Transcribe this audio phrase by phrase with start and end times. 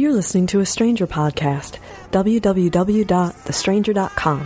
[0.00, 1.76] You're listening to a Stranger podcast.
[2.10, 4.40] www.thestranger.com.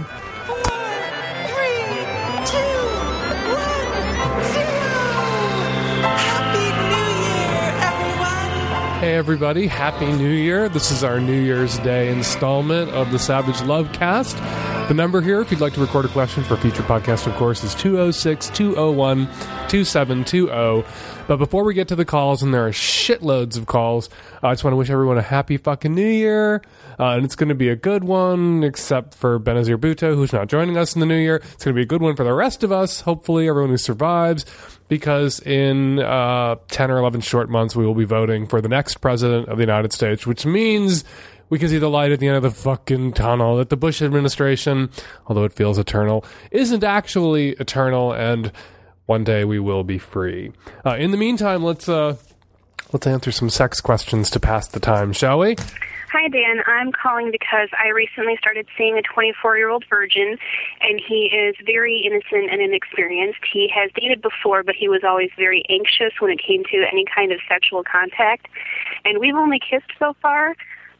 [8.98, 10.68] Hey everybody, Happy New Year.
[10.68, 14.36] This is our New Year's Day installment of the Savage Love Cast.
[14.88, 17.34] The number here, if you'd like to record a question for a future podcast, of
[17.36, 19.26] course, is 206 201
[19.68, 20.84] 2720.
[21.26, 24.10] But before we get to the calls, and there are shitloads of calls,
[24.42, 26.60] I just want to wish everyone a happy fucking New Year.
[27.00, 30.48] Uh, and it's going to be a good one, except for Benazir Bhutto, who's not
[30.48, 31.36] joining us in the New Year.
[31.36, 33.78] It's going to be a good one for the rest of us, hopefully, everyone who
[33.78, 34.44] survives
[34.88, 39.00] because in uh, 10 or 11 short months, we will be voting for the next
[39.00, 41.04] president of the United States, which means
[41.48, 44.02] we can see the light at the end of the fucking tunnel that the Bush
[44.02, 44.90] administration,
[45.26, 48.52] although it feels eternal, isn't actually eternal, and
[49.06, 50.52] one day we will be free.
[50.84, 52.16] Uh, in the meantime, let's uh,
[52.92, 55.56] let's answer some sex questions to pass the time, shall we?
[56.14, 56.62] Hi, Dan.
[56.68, 60.38] I'm calling because I recently started seeing a 24 year old virgin,
[60.80, 63.40] and he is very innocent and inexperienced.
[63.52, 67.04] He has dated before, but he was always very anxious when it came to any
[67.04, 68.46] kind of sexual contact.
[69.04, 70.54] And we've only kissed so far,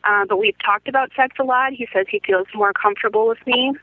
[0.07, 1.73] uh, but we've talked about sex a lot.
[1.73, 3.75] He says he feels more comfortable with me.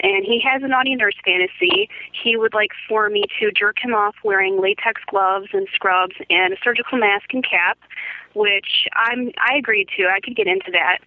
[0.00, 1.88] And he has a naughty nurse fantasy.
[2.12, 6.52] He would like for me to jerk him off wearing latex gloves and scrubs and
[6.52, 7.78] a surgical mask and cap
[8.34, 10.06] which I'm I agreed to.
[10.06, 10.98] I could get into that.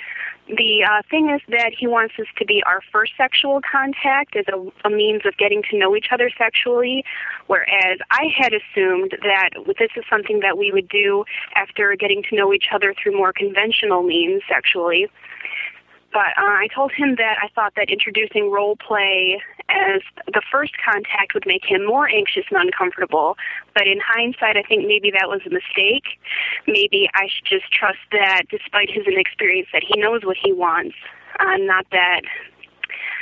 [0.48, 4.46] The uh, thing is that he wants this to be our first sexual contact as
[4.52, 7.06] a, a means of getting to know each other sexually,
[7.48, 11.24] whereas I had assumed that this is something that we would do
[11.56, 15.10] after getting to know each other through more conventional means sexually.
[16.12, 20.74] But uh, I told him that I thought that introducing role play as the first
[20.84, 23.38] contact would make him more anxious and uncomfortable.
[23.74, 26.20] But in hindsight, I think maybe that was a mistake.
[26.68, 30.96] Maybe I should just trust that, despite his inexperience, that he knows what he wants.
[31.40, 32.22] Uh, not that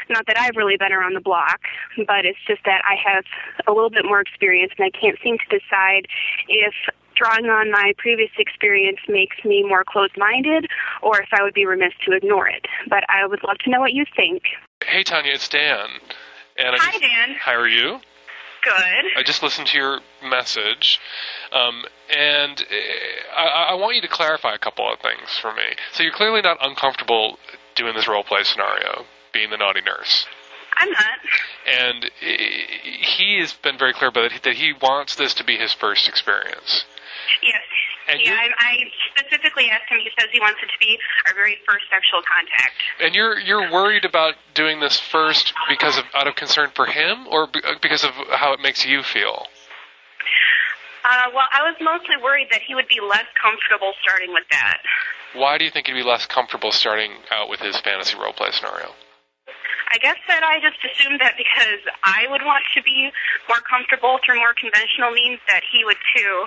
[0.09, 1.61] not that I've really been around the block,
[2.07, 3.25] but it's just that I have
[3.67, 6.07] a little bit more experience and I can't seem to decide
[6.47, 6.73] if
[7.19, 10.67] drawing on my previous experience makes me more closed minded
[11.01, 12.65] or if I would be remiss to ignore it.
[12.89, 14.43] But I would love to know what you think.
[14.83, 15.87] Hey, Tanya, it's Dan.
[16.57, 17.35] And I Hi, just, Dan.
[17.39, 17.99] How are you?
[18.63, 19.05] Good.
[19.17, 20.99] I just listened to your message,
[21.53, 25.63] um, and uh, I, I want you to clarify a couple of things for me.
[25.93, 27.39] So you're clearly not uncomfortable
[27.75, 30.25] doing this role play scenario, being the naughty nurse.
[30.75, 31.19] I'm not.
[31.67, 35.55] And uh, he has been very clear about it, that he wants this to be
[35.55, 36.83] his first experience.
[37.43, 37.61] Yes.
[38.09, 38.73] And yeah, I, I
[39.13, 39.99] specifically asked him.
[40.01, 40.97] He says he wants it to be
[41.27, 42.73] our very first sexual contact.
[42.99, 47.27] And you're you're worried about doing this first because of out of concern for him,
[47.29, 49.45] or uh, because of how it makes you feel.
[51.05, 54.79] Uh, well, I was mostly worried that he would be less comfortable starting with that.
[55.33, 58.49] Why do you think he'd be less comfortable starting out with his fantasy role play
[58.51, 58.93] scenario?
[59.91, 63.09] I guess that I just assumed that because I would want to be
[63.47, 66.45] more comfortable through more conventional means, that he would too.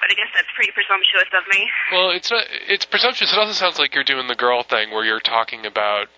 [0.00, 1.70] But I guess that's pretty presumptuous of me.
[1.90, 2.44] Well, it's not.
[2.68, 3.32] It's presumptuous.
[3.32, 6.08] It also sounds like you're doing the girl thing, where you're talking about,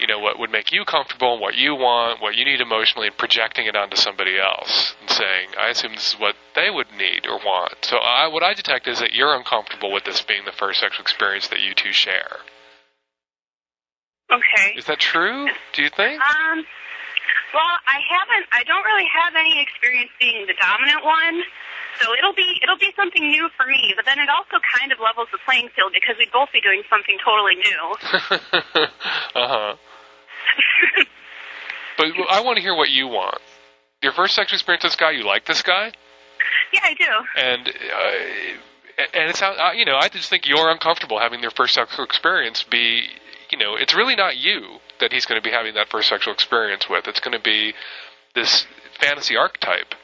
[0.00, 3.06] you know, what would make you comfortable, and what you want, what you need emotionally,
[3.06, 6.92] and projecting it onto somebody else, and saying, "I assume this is what they would
[6.92, 10.44] need or want." So, I, what I detect is that you're uncomfortable with this being
[10.44, 12.38] the first sexual experience that you two share.
[14.32, 14.74] Okay.
[14.76, 15.48] Is that true?
[15.72, 16.20] Do you think?
[16.20, 16.64] Um.
[17.52, 18.48] Well, I haven't.
[18.52, 21.44] I don't really have any experience being the dominant one,
[22.00, 23.92] so it'll be it'll be something new for me.
[23.94, 26.82] But then it also kind of levels the playing field because we'd both be doing
[26.88, 27.82] something totally new.
[29.36, 29.74] uh huh.
[31.98, 33.38] But I want to hear what you want.
[34.02, 35.92] Your first sexual experience with this guy, you like this guy,
[36.72, 37.04] yeah, I do.
[37.36, 41.50] and uh, and it sounds, uh, you know, I just think you're uncomfortable having your
[41.50, 43.08] first sexual experience be,
[43.52, 46.32] you know, it's really not you that he's going to be having that first sexual
[46.32, 47.06] experience with.
[47.06, 47.74] It's going to be
[48.34, 48.66] this
[48.98, 49.94] fantasy archetype.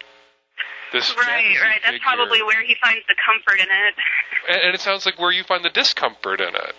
[0.93, 1.81] This Right, right.
[1.83, 1.99] That's figure.
[2.03, 3.95] probably where he finds the comfort in it.
[4.49, 6.75] and, and it sounds like where you find the discomfort in it.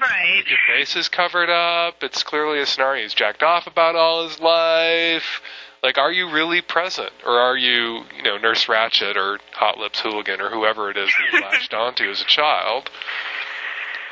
[0.00, 0.42] Right.
[0.46, 2.02] Your face is covered up.
[2.02, 5.40] It's clearly a scenario he's jacked off about all his life.
[5.82, 10.00] Like, are you really present, or are you, you know, Nurse Ratched or Hot Lips
[10.00, 12.90] Houlihan or whoever it is that you latched onto as a child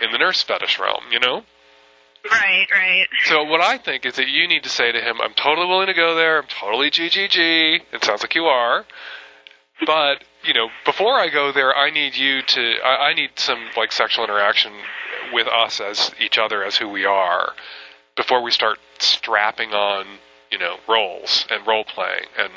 [0.03, 1.05] in the nurse fetish realm?
[1.11, 1.45] You know.
[2.31, 3.09] Right, right.
[3.25, 5.89] So what I think is that you need to say to him, "I'm totally willing
[5.89, 6.39] to go there.
[6.39, 8.85] I'm totally GGG." It sounds like you are,
[9.87, 12.77] but you know, before I go there, I need you to.
[12.85, 14.73] I, I need some like sexual interaction
[15.33, 17.55] with us as each other as who we are
[18.17, 20.07] before we start strapping on,
[20.51, 22.53] you know, roles and role playing and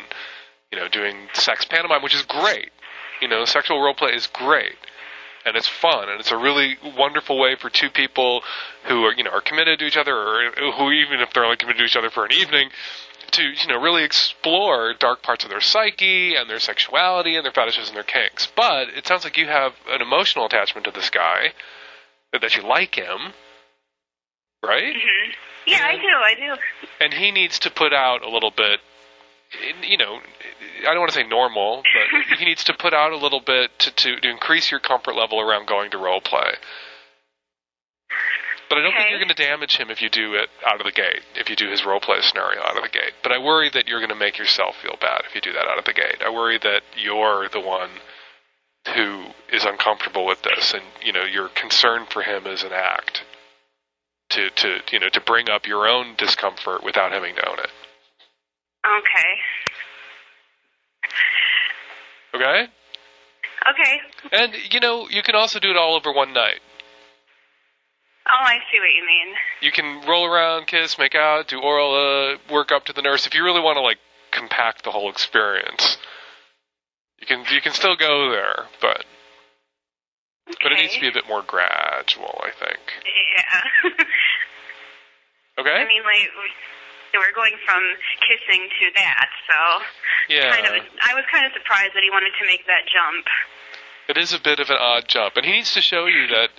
[0.72, 2.72] you know doing sex pantomime, which is great.
[3.22, 4.76] You know, sexual role play is great.
[5.46, 8.42] And it's fun, and it's a really wonderful way for two people
[8.86, 11.58] who are you know are committed to each other, or who even if they're only
[11.58, 12.70] committed to each other for an evening,
[13.32, 17.52] to you know really explore dark parts of their psyche and their sexuality and their
[17.52, 18.48] fetishes and their kinks.
[18.56, 21.54] But it sounds like you have an emotional attachment to this guy,
[22.32, 23.34] that, you like him,
[24.64, 24.94] right?
[24.96, 25.32] hmm
[25.68, 26.08] Yeah, I do.
[26.08, 26.62] I do.
[27.00, 28.80] and he needs to put out a little bit
[29.84, 30.20] you know
[30.82, 33.72] i don't want to say normal but he needs to put out a little bit
[33.80, 36.54] to, to, to increase your comfort level around going to role play.
[38.70, 40.86] But i don't think you're going to damage him if you do it out of
[40.86, 43.14] the gate if you do his role play scenario out of the gate.
[43.22, 45.68] But i worry that you're going to make yourself feel bad if you do that
[45.68, 46.22] out of the gate.
[46.26, 47.90] I worry that you're the one
[48.96, 53.24] who is uncomfortable with this and you know your concern for him is an act
[54.30, 57.70] to to you know to bring up your own discomfort without having known it
[58.86, 59.32] Okay.
[62.36, 62.68] okay
[63.70, 64.00] Okay.
[64.32, 66.60] and you know you can also do it all over one night
[68.28, 69.36] Oh, I see what you mean.
[69.62, 73.26] you can roll around kiss make out do oral uh, work up to the nurse
[73.26, 73.98] if you really want to like
[74.32, 75.98] compact the whole experience
[77.20, 79.06] you can you can still go there but
[80.62, 82.80] but it needs to be a bit more gradual i think
[83.38, 83.92] Yeah.
[85.60, 86.30] okay I mean, like,
[87.20, 87.82] we- we're going from
[88.28, 89.84] kissing to that, so
[90.30, 90.74] yeah kind of.
[91.02, 93.26] I was kind of surprised that he wanted to make that jump.
[94.08, 96.50] It is a bit of an odd jump, and he needs to show you that.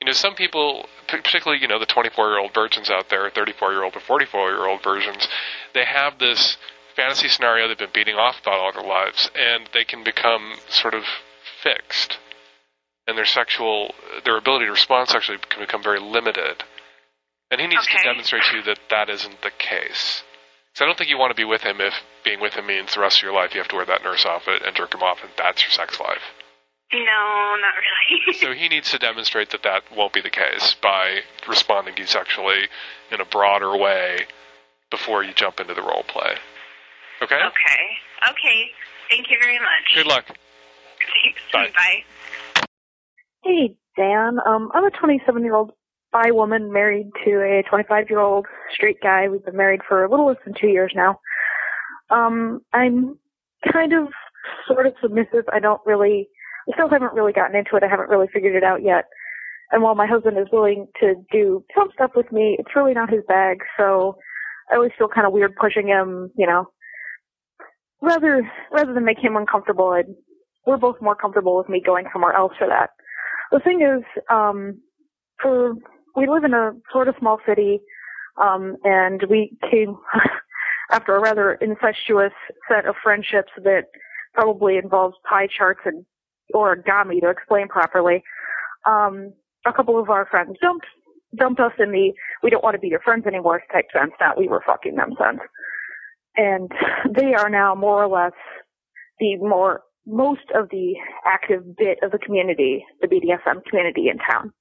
[0.00, 4.82] You know, some people, particularly you know the 24-year-old virgins out there, 34-year-old or 44-year-old
[4.82, 5.28] virgins,
[5.74, 6.56] they have this
[6.96, 10.94] fantasy scenario they've been beating off about all their lives, and they can become sort
[10.94, 11.04] of
[11.62, 12.18] fixed,
[13.06, 13.94] and their sexual,
[14.24, 16.64] their ability to respond sexually can become very limited.
[17.52, 20.22] And he needs to demonstrate to you that that isn't the case.
[20.72, 21.92] So I don't think you want to be with him if
[22.24, 24.24] being with him means the rest of your life you have to wear that nurse
[24.24, 26.22] outfit and jerk him off, and that's your sex life.
[26.94, 28.34] No, not really.
[28.40, 32.06] So he needs to demonstrate that that won't be the case by responding to you
[32.06, 32.68] sexually
[33.10, 34.20] in a broader way
[34.90, 36.34] before you jump into the role play.
[37.22, 37.36] Okay?
[37.36, 38.30] okay.
[38.30, 38.70] Okay.
[39.10, 39.94] Thank you very much.
[39.94, 40.26] Good luck.
[41.52, 41.70] Bye.
[41.76, 42.64] Bye.
[43.44, 44.38] Hey, Dan.
[44.46, 45.72] Um, I'm a 27 year old
[46.12, 49.28] bi woman married to a 25 year old straight guy.
[49.28, 51.18] We've been married for a little less than two years now.
[52.10, 53.18] Um, I'm
[53.72, 54.08] kind of
[54.68, 55.44] sort of submissive.
[55.52, 56.28] I don't really,
[56.68, 57.82] I still haven't really gotten into it.
[57.82, 59.06] I haven't really figured it out yet.
[59.70, 63.10] And while my husband is willing to do some stuff with me, it's really not
[63.10, 63.58] his bag.
[63.78, 64.16] So
[64.70, 66.66] I always feel kind of weird pushing him, you know.
[68.02, 70.06] Rather, rather than make him uncomfortable, I'd,
[70.66, 72.90] we're both more comfortable with me going somewhere else for that.
[73.50, 74.80] The thing is, um,
[75.40, 75.74] for
[76.16, 77.80] we live in a sort of small city,
[78.40, 79.96] um, and we came
[80.90, 82.32] after a rather incestuous
[82.68, 83.86] set of friendships that
[84.34, 86.04] probably involves pie charts and
[86.54, 88.22] origami to explain properly.
[88.86, 89.32] Um,
[89.66, 90.86] a couple of our friends dumped
[91.36, 92.12] dumped us in the
[92.42, 95.14] we don't want to be your friends anymore type sense, not we were fucking them
[95.18, 95.40] sense.
[96.36, 96.70] And
[97.14, 98.32] they are now more or less
[99.18, 100.94] the more most of the
[101.24, 104.52] active bit of the community, the BDSM community in town.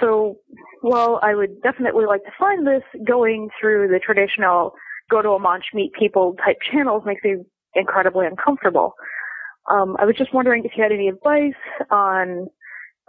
[0.00, 0.38] So,
[0.80, 4.72] while I would definitely like to find this, going through the traditional
[5.10, 7.36] go to a munch, meet people type channels makes me
[7.74, 8.94] incredibly uncomfortable.
[9.70, 11.60] Um, I was just wondering if you had any advice
[11.90, 12.48] on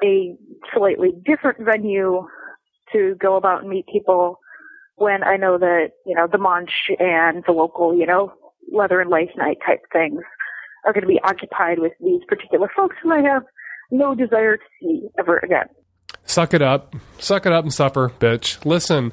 [0.03, 0.35] a
[0.75, 2.27] slightly different venue
[2.91, 4.39] to go about and meet people
[4.95, 8.33] when I know that, you know, the munch and the local, you know,
[8.71, 10.21] leather and lace night type things
[10.85, 13.43] are going to be occupied with these particular folks who I have
[13.91, 15.67] no desire to see ever again.
[16.25, 16.95] Suck it up.
[17.19, 18.63] Suck it up and suffer, bitch.
[18.65, 19.11] Listen,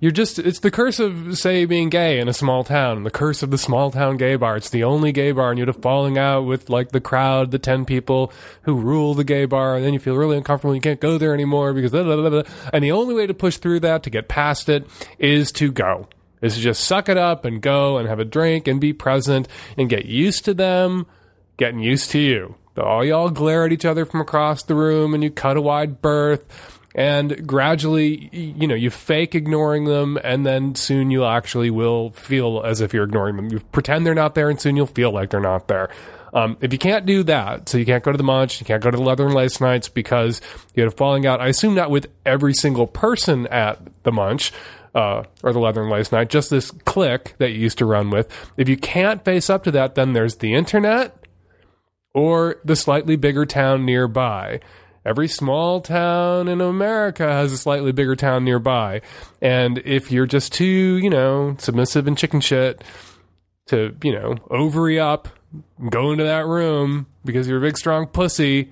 [0.00, 3.04] you're just, it's the curse of, say, being gay in a small town.
[3.04, 4.56] The curse of the small town gay bar.
[4.56, 7.58] It's the only gay bar, and you'd have falling out with, like, the crowd, the
[7.58, 8.32] 10 people
[8.62, 10.74] who rule the gay bar, and then you feel really uncomfortable.
[10.74, 12.42] You can't go there anymore because, blah, blah, blah,
[12.72, 14.86] and the only way to push through that, to get past it,
[15.18, 16.08] is to go.
[16.42, 19.48] Is to just suck it up and go and have a drink and be present
[19.78, 21.06] and get used to them
[21.56, 22.56] getting used to you.
[22.76, 26.02] All y'all glare at each other from across the room and you cut a wide
[26.02, 26.44] berth
[26.94, 32.62] and gradually you know you fake ignoring them and then soon you actually will feel
[32.64, 33.50] as if you're ignoring them.
[33.50, 35.88] You pretend they're not there and soon you'll feel like they're not there.
[36.32, 38.82] Um, if you can't do that so you can't go to the munch you can't
[38.82, 40.40] go to the leather and lace nights because
[40.74, 44.50] you had a falling out i assume not with every single person at the munch
[44.96, 48.10] uh, or the leather and lace night just this clique that you used to run
[48.10, 48.28] with.
[48.56, 51.23] If you can't face up to that then there's the internet
[52.14, 54.60] or the slightly bigger town nearby.
[55.04, 59.02] Every small town in America has a slightly bigger town nearby.
[59.42, 62.82] And if you're just too, you know, submissive and chicken shit
[63.66, 65.28] to, you know, ovary up,
[65.90, 68.70] go into that room because you're a big, strong pussy,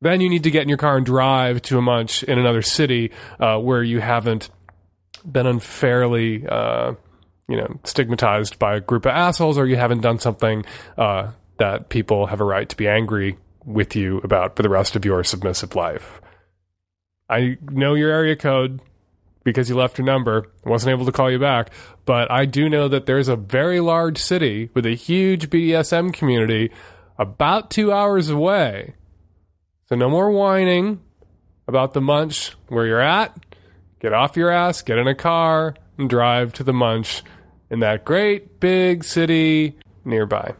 [0.00, 2.62] then you need to get in your car and drive to a munch in another
[2.62, 4.48] city uh, where you haven't
[5.24, 6.92] been unfairly, uh,
[7.48, 10.64] you know, stigmatized by a group of assholes, or you haven't done something
[10.98, 14.96] uh, that people have a right to be angry with you about for the rest
[14.96, 16.20] of your submissive life.
[17.28, 18.80] I know your area code
[19.44, 20.50] because you left your number.
[20.64, 21.70] Wasn't able to call you back,
[22.04, 26.70] but I do know that there's a very large city with a huge BDSM community
[27.18, 28.94] about two hours away.
[29.88, 31.00] So no more whining
[31.68, 33.36] about the munch where you're at.
[34.00, 37.22] Get off your ass, get in a car, and drive to the munch
[37.70, 40.54] in that great big city nearby.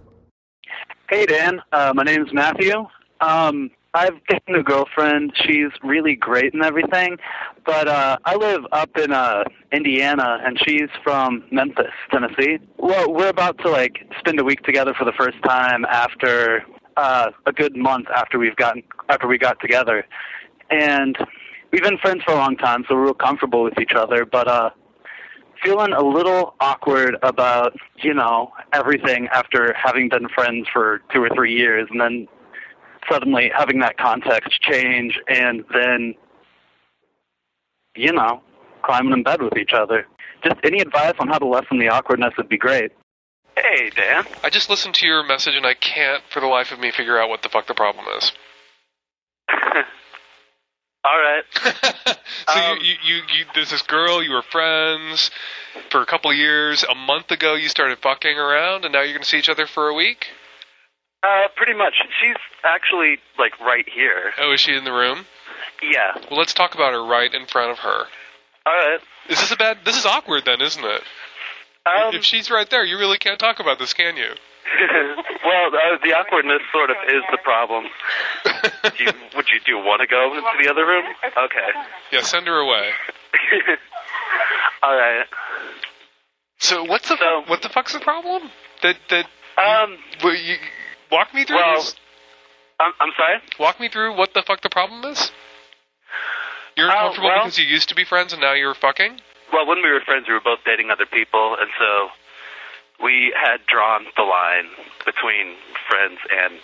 [1.10, 1.60] Hey, Dan.
[1.70, 2.86] Uh, my name's Matthew.
[3.20, 5.34] Um, I've taken a girlfriend.
[5.36, 7.18] She's really great and everything,
[7.66, 12.58] but uh, I live up in uh, Indiana, and she's from Memphis, Tennessee.
[12.78, 16.64] Well, we're about to like spend a week together for the first time after
[16.96, 20.06] uh, a good month after we've gotten after we got together,
[20.70, 21.18] and
[21.70, 24.24] we've been friends for a long time, so we're real comfortable with each other.
[24.24, 24.70] But uh,
[25.62, 31.28] feeling a little awkward about you know everything after having been friends for two or
[31.30, 32.28] three years, and then
[33.10, 36.14] suddenly having that context change and then,
[37.96, 38.40] you know,
[38.82, 40.06] climbing in bed with each other.
[40.42, 42.92] Just any advice on how to lessen the awkwardness would be great.
[43.56, 44.24] Hey, Dan.
[44.42, 47.18] I just listened to your message and I can't, for the life of me, figure
[47.18, 48.32] out what the fuck the problem is.
[51.04, 51.44] All right.
[52.48, 55.30] so Um, you, you, you, you, there's this girl, you were friends
[55.90, 56.84] for a couple of years.
[56.84, 59.66] A month ago, you started fucking around, and now you're going to see each other
[59.66, 60.28] for a week.
[61.22, 61.94] Uh, pretty much.
[62.20, 64.32] She's actually like right here.
[64.38, 65.26] Oh, is she in the room?
[65.82, 66.20] Yeah.
[66.30, 68.04] Well, let's talk about her right in front of her.
[68.66, 69.00] All right.
[69.28, 69.78] Is this a bad?
[69.84, 71.02] This is awkward, then, isn't it?
[71.86, 74.28] Um, if she's right there, you really can't talk about this, can you?
[75.44, 77.84] well, uh, the awkwardness sort of is the problem.
[78.84, 81.04] Do you, would you do want to go into the other room?
[81.24, 81.68] Okay.
[82.12, 82.90] yeah, send her away.
[84.82, 85.24] All right.
[86.58, 88.50] So what's the So- what the fuck's the problem?
[88.82, 89.26] That that
[89.56, 89.96] Um.
[90.22, 90.56] well, you,
[91.10, 91.94] walk me through Well- this.
[92.80, 93.38] I'm, I'm sorry.
[93.60, 95.30] Walk me through what the fuck the problem is.
[96.76, 99.20] You're Oh, uncomfortable well- because you used to be friends and now you're fucking.
[99.52, 102.08] Well, when we were friends, we were both dating other people, and so
[103.04, 104.66] we had drawn the line
[105.06, 105.54] between
[105.88, 106.58] friends and.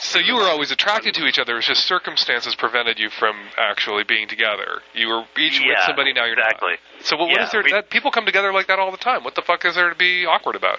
[0.00, 1.58] So you were always attracted to each other.
[1.58, 4.80] It's just circumstances prevented you from actually being together.
[4.94, 6.12] You were each with somebody.
[6.12, 6.80] Now you're exactly.
[6.96, 7.04] not.
[7.06, 7.62] So what, what Yeah, is there?
[7.62, 9.24] we- that people come together like that all the time.
[9.24, 10.78] What the fuck is there to be awkward about?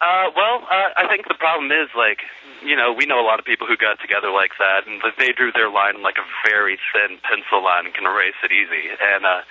[0.00, 2.20] Uh, well, uh, I think the problem is like,
[2.62, 5.32] you know, we know a lot of people who got together like that, and they
[5.34, 8.94] drew their line like a very thin pencil line and can erase it easy.
[8.94, 9.42] And uh,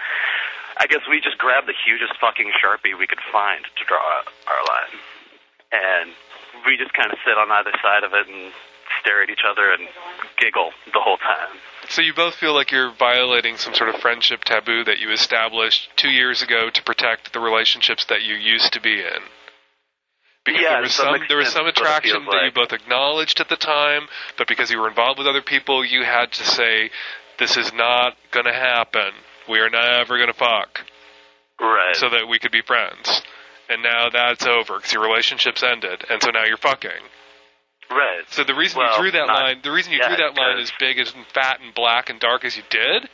[0.80, 4.00] I guess we just grabbed the hugest fucking sharpie we could find to draw
[4.48, 4.96] our line,
[5.74, 6.10] and
[6.66, 8.52] we just kind of sit on either side of it and
[9.02, 9.88] stare at each other and
[10.38, 11.60] giggle the whole time.
[11.90, 15.90] So you both feel like you're violating some sort of friendship taboo that you established
[15.96, 19.22] two years ago to protect the relationships that you used to be in.
[20.46, 22.72] Because Yeah, there was some there was some that's what it attraction that you both
[22.72, 26.44] acknowledged at the time, but because you were involved with other people, you had to
[26.46, 26.90] say,
[27.38, 29.12] "This is not going to happen.
[29.50, 30.86] We are never going to fuck,"
[31.60, 31.96] Right.
[31.98, 33.22] so that we could be friends.
[33.70, 36.90] And now that's over because your relationship's ended, and so now you're fucking.
[37.92, 38.24] right.
[38.30, 40.58] So the reason Well, you drew that line, the reason you yet, drew that line
[40.60, 43.10] as big as fat and black and dark as you did,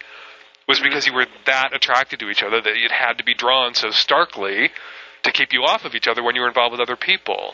[0.68, 0.88] was Mm-hmm.
[0.90, 3.90] because you were that attracted to each other that it had to be drawn so
[3.92, 4.70] starkly
[5.24, 7.54] to keep you off of each other when you were involved with other people.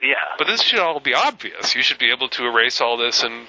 [0.00, 0.14] Yeah.
[0.38, 1.74] But this should all be obvious.
[1.74, 3.46] You should be able to erase all this and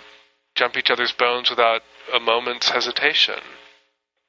[0.56, 1.82] jump each other's bones without
[2.14, 3.36] a moment's hesitation.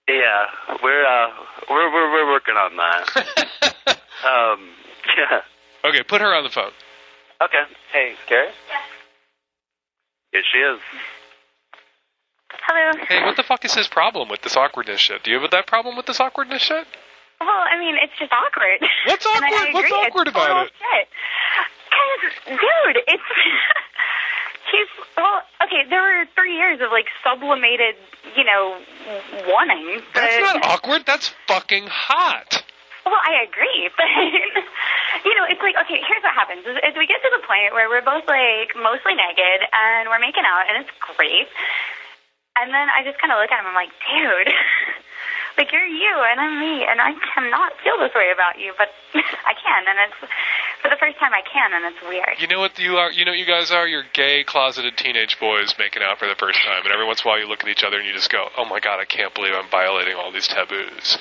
[0.08, 0.46] Yeah,
[0.82, 1.28] we're uh,
[1.68, 3.97] we're we're we're working on that.
[4.24, 4.68] um,
[5.16, 5.40] yeah.
[5.88, 6.72] okay, put her on the phone.
[7.42, 7.62] Okay.
[7.92, 8.50] Hey, Gary.
[10.32, 10.80] Here she is.
[12.66, 13.04] Hello.
[13.08, 15.22] Hey, what the fuck is his problem with this awkwardness shit?
[15.22, 16.86] Do you have that problem with this awkwardness shit?
[17.40, 18.80] Well, I mean, it's just awkward.
[19.06, 19.74] What's And I- I awkward?
[19.74, 20.72] What's agree, it's awkward about total it?
[20.78, 21.08] Shit.
[21.88, 23.22] 'Cause, dude, it's
[24.72, 25.42] he's well.
[25.64, 27.94] Okay, there were three years of like sublimated,
[28.36, 28.78] you know,
[29.48, 30.00] wanting.
[30.12, 31.02] But, That's not awkward.
[31.06, 32.62] That's fucking hot.
[33.08, 34.04] Well, I agree, but
[35.24, 36.04] you know, it's like okay.
[36.04, 39.16] Here's what happens: is, is we get to the point where we're both like mostly
[39.16, 41.48] naked and we're making out, and it's great.
[42.60, 43.70] And then I just kind of look at him.
[43.70, 44.52] I'm like, dude,
[45.56, 48.92] like you're you and I'm me, and I cannot feel this way about you, but
[49.48, 50.20] I can, and it's
[50.84, 52.36] for the first time I can, and it's weird.
[52.36, 53.08] You know what you are?
[53.08, 53.88] You know what you guys are?
[53.88, 57.24] You're gay, closeted teenage boys making out for the first time, and every once in
[57.24, 59.08] a while you look at each other and you just go, "Oh my god, I
[59.08, 61.16] can't believe I'm violating all these taboos."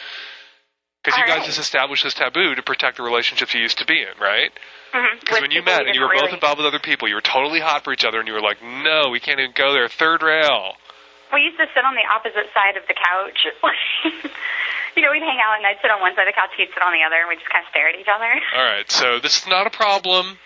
[1.04, 1.46] Because you guys right.
[1.46, 4.51] just established this taboo to protect the relationships you used to be in, right?
[4.94, 5.20] Mm-hmm.
[5.20, 7.16] Because With when you met and you were didn't both involved with other people, you
[7.16, 9.74] were totally hot for each other, and you were like, "No, we can't even go
[9.74, 10.75] there." Third rail.
[11.34, 13.39] We used to sit on the opposite side of the couch.
[14.96, 16.72] you know, we'd hang out and I'd sit on one side of the couch, he'd
[16.74, 18.32] sit on the other, and we'd just kind of stare at each other.
[18.56, 20.39] All right, so this is not a problem.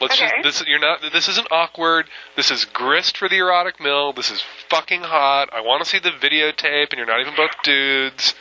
[0.00, 0.42] Let's Okay.
[0.42, 2.06] just this you're not this isn't awkward.
[2.36, 4.12] This is grist for the erotic mill.
[4.12, 5.50] This is fucking hot.
[5.52, 8.34] I want to see the videotape, and you're not even both dudes.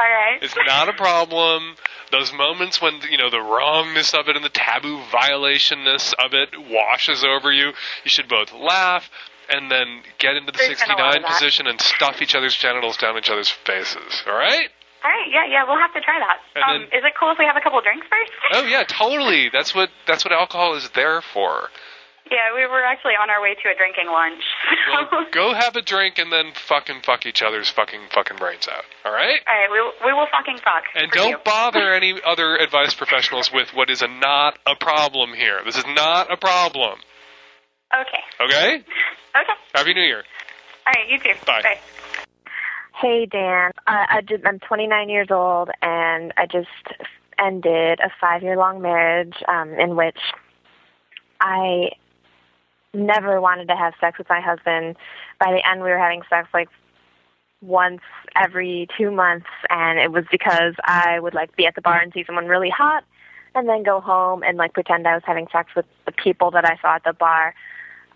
[0.00, 0.42] All right.
[0.42, 1.76] It's not a problem.
[2.10, 6.48] Those moments when you know the wrongness of it and the taboo violationness of it
[6.70, 9.10] washes over you, you should both laugh
[9.50, 12.56] and then get into the There's been a lot 69 position and stuff each other's
[12.56, 14.22] genitals down each other's faces.
[14.26, 14.68] All right?
[15.02, 16.62] All right, yeah, yeah, we'll have to try that.
[16.62, 18.32] Um, then- is it cool if we have a couple drinks first?
[18.52, 19.50] Oh yeah, totally.
[19.52, 21.68] That's what that's what alcohol is there for.
[22.30, 24.42] Yeah, we were actually on our way to a drinking lunch.
[24.90, 28.84] Well, go have a drink and then fucking fuck each other's fucking fucking brains out.
[29.04, 29.40] All right?
[29.46, 30.84] All right, we will, we will fucking fuck.
[30.94, 31.38] And for don't you.
[31.44, 35.60] bother any other advice professionals with what is a not a problem here.
[35.64, 36.98] This is not a problem.
[37.92, 38.44] Okay.
[38.44, 38.74] Okay?
[38.76, 39.52] Okay.
[39.74, 40.22] Happy New Year.
[40.86, 41.38] All right, you too.
[41.46, 41.62] Bye.
[41.62, 41.78] Bye.
[43.00, 46.68] Hey Dan, uh, I just, I'm 29 years old and I just
[47.38, 50.18] ended a five year long marriage um, in which
[51.40, 51.92] I
[52.94, 54.96] never wanted to have sex with my husband.
[55.38, 56.68] By the end, we were having sex like
[57.60, 58.00] once
[58.36, 62.12] every two months, and it was because I would like be at the bar and
[62.12, 63.04] see someone really hot,
[63.54, 66.64] and then go home and like pretend I was having sex with the people that
[66.64, 67.54] I saw at the bar.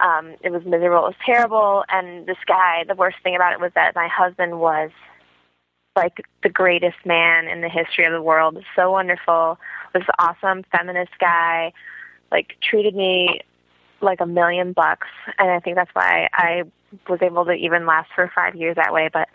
[0.00, 1.07] Um, it was miserable.
[1.07, 1.85] It was terrible.
[1.88, 4.90] And this guy, the worst thing about it was that my husband was
[5.95, 8.59] like the greatest man in the history of the world.
[8.75, 9.59] So wonderful.
[9.95, 11.73] Was awesome feminist guy.
[12.33, 13.40] Like treated me
[14.04, 15.08] like a million bucks.
[15.38, 16.64] And I think that's why I
[17.08, 19.08] was able to even last for five years that way.
[19.12, 19.28] But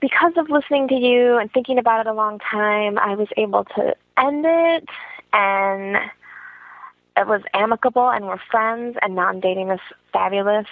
[0.00, 3.64] because of listening to you and thinking about it a long time, I was able
[3.64, 4.88] to end it
[5.32, 5.96] and
[7.16, 9.80] it was amicable and we're friends and now I'm dating this
[10.12, 10.66] fabulous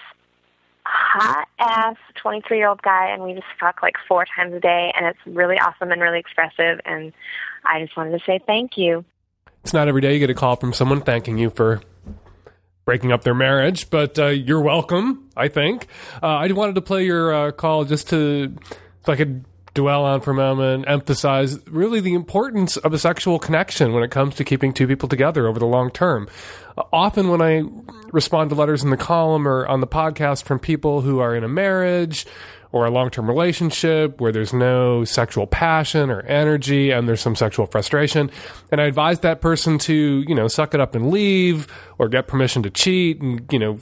[0.85, 4.93] hot ass 23 year old guy and we just fuck like four times a day
[4.97, 7.13] and it's really awesome and really expressive and
[7.65, 9.04] I just wanted to say thank you.
[9.63, 11.80] It's not every day you get a call from someone thanking you for
[12.91, 15.87] breaking up their marriage, but uh, you're welcome, I think.
[16.21, 18.53] Uh, I wanted to play your uh, call just to,
[19.07, 23.39] so I could dwell on for a moment, emphasize really the importance of a sexual
[23.39, 26.28] connection when it comes to keeping two people together over the long term.
[26.93, 27.63] Often when I
[28.13, 31.45] respond to letters in the column or on the podcast from people who are in
[31.45, 32.26] a marriage,
[32.73, 37.35] or a long term relationship where there's no sexual passion or energy and there's some
[37.35, 38.30] sexual frustration.
[38.71, 41.67] And I advise that person to, you know, suck it up and leave
[41.99, 43.80] or get permission to cheat and, you know,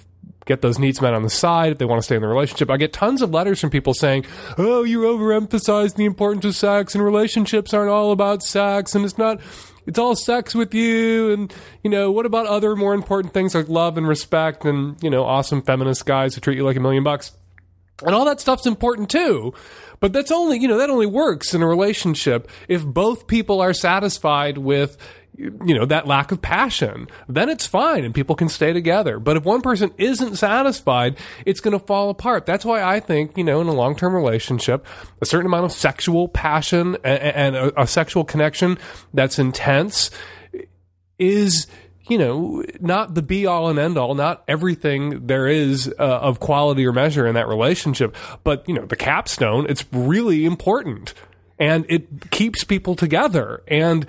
[0.48, 2.70] get those needs met on the side if they want to stay in the relationship.
[2.70, 4.24] I get tons of letters from people saying,
[4.56, 9.18] Oh, you overemphasize the importance of sex and relationships aren't all about sex and it's
[9.18, 9.40] not
[9.86, 13.68] it's all sex with you and you know what about other more important things like
[13.68, 17.04] love and respect and you know awesome feminist guys who treat you like a million
[17.04, 17.32] bucks
[18.04, 19.52] and all that stuff's important too.
[20.00, 23.72] But that's only, you know, that only works in a relationship if both people are
[23.72, 24.96] satisfied with,
[25.38, 27.06] you know, that lack of passion.
[27.28, 29.20] Then it's fine and people can stay together.
[29.20, 32.44] But if one person isn't satisfied, it's going to fall apart.
[32.44, 34.84] That's why I think, you know, in a long term relationship,
[35.20, 38.78] a certain amount of sexual passion and, a sexual connection
[39.14, 40.10] that's intense
[41.18, 41.66] is
[42.08, 46.40] you know, not the be all and end all, not everything there is uh, of
[46.40, 51.12] quality or measure in that relationship, but, you know, the capstone, it's really important
[51.58, 53.62] and it keeps people together.
[53.68, 54.06] And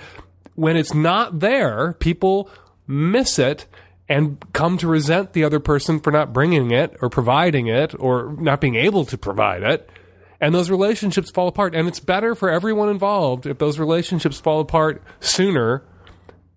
[0.60, 2.50] when it's not there, people
[2.86, 3.66] miss it
[4.10, 8.36] and come to resent the other person for not bringing it or providing it or
[8.40, 9.90] not being able to provide it.
[10.42, 11.76] And those relationships fall apart.
[11.76, 15.84] And it's better for everyone involved if those relationships fall apart sooner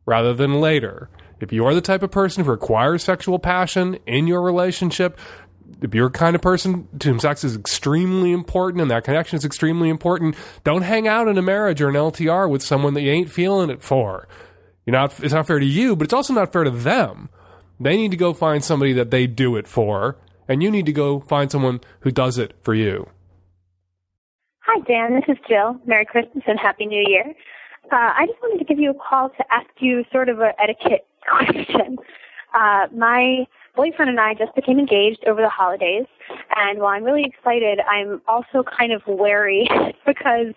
[0.04, 1.08] rather than later.
[1.40, 5.18] If you are the type of person who requires sexual passion in your relationship,
[5.82, 9.36] if you're the kind of person to whom sex is extremely important and that connection
[9.36, 13.02] is extremely important, don't hang out in a marriage or an LTR with someone that
[13.02, 14.28] you ain't feeling it for.
[14.86, 17.28] You're not, it's not fair to you, but it's also not fair to them.
[17.80, 20.16] They need to go find somebody that they do it for,
[20.48, 23.08] and you need to go find someone who does it for you.
[24.60, 25.14] Hi, Dan.
[25.14, 25.80] This is Jill.
[25.86, 27.34] Merry Christmas and Happy New Year.
[27.90, 30.52] Uh, I just wanted to give you a call to ask you sort of an
[30.62, 31.98] etiquette question.
[32.54, 36.06] Uh, my boyfriend and I just became engaged over the holidays,
[36.56, 39.68] and while I'm really excited, I'm also kind of wary
[40.06, 40.54] because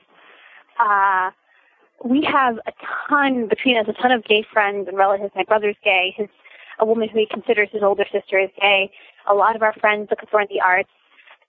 [0.80, 1.32] uh,
[2.04, 2.74] we have a
[3.08, 5.32] ton between us, a ton of gay friends and relatives.
[5.36, 6.14] My brother's gay.
[6.18, 6.28] His
[6.78, 8.92] a woman who he considers his older sister is gay.
[9.28, 10.90] A lot of our friends look for in the arts,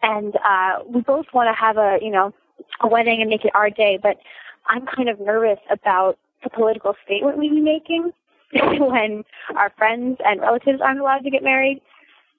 [0.02, 2.32] and uh, we both want to have a you know
[2.80, 4.18] a wedding and make it our day, but
[4.66, 8.12] I'm kind of nervous about the political statement we'd be making
[8.78, 9.24] when
[9.56, 11.80] our friends and relatives aren't allowed to get married.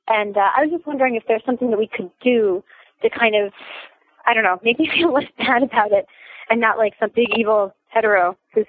[0.07, 2.63] And uh, I was just wondering if there's something that we could do
[3.01, 3.53] to kind of,
[4.25, 6.07] I don't know, make me feel less bad about it
[6.49, 8.65] and not like some big evil hetero who's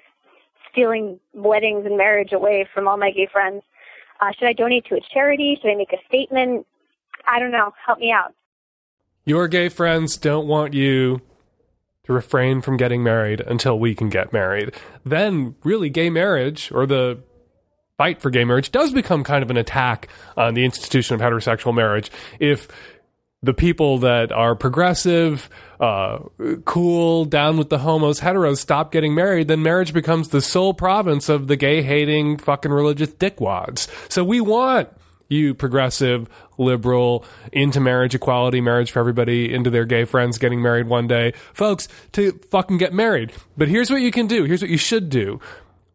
[0.71, 3.63] stealing weddings and marriage away from all my gay friends.
[4.21, 5.57] Uh, should I donate to a charity?
[5.61, 6.65] Should I make a statement?
[7.25, 7.73] I don't know.
[7.85, 8.33] Help me out.
[9.25, 11.21] Your gay friends don't want you
[12.05, 14.73] to refrain from getting married until we can get married.
[15.05, 17.21] Then, really, gay marriage or the
[17.99, 20.07] fight for gay marriage does become kind of an attack
[20.37, 22.09] on the institution of heterosexual marriage.
[22.39, 22.69] If
[23.43, 25.49] the people that are progressive,
[25.81, 26.19] uh,
[26.63, 31.27] cool, down with the homos, heteros stop getting married, then marriage becomes the sole province
[31.27, 33.89] of the gay hating fucking religious dickwads.
[34.09, 34.87] So we want
[35.27, 40.87] you progressive, liberal, into marriage equality, marriage for everybody, into their gay friends getting married
[40.87, 43.33] one day, folks, to fucking get married.
[43.57, 44.45] But here's what you can do.
[44.45, 45.41] Here's what you should do.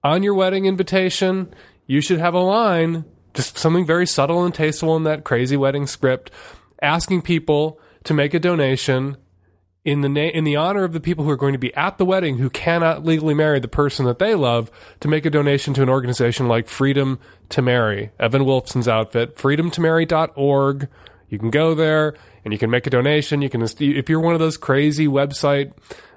[0.03, 1.51] On your wedding invitation,
[1.87, 5.87] you should have a line, just something very subtle and tasteful in that crazy wedding
[5.87, 6.31] script
[6.83, 9.17] asking people to make a donation
[9.85, 11.99] in the na- in the honor of the people who are going to be at
[11.99, 14.71] the wedding who cannot legally marry the person that they love
[15.01, 17.19] to make a donation to an organization like Freedom
[17.51, 18.11] to Marry.
[18.19, 20.89] Evan Wolfson's outfit, freedomtomarry.org.
[21.29, 23.43] You can go there and you can make a donation.
[23.43, 25.73] You can if you're one of those crazy website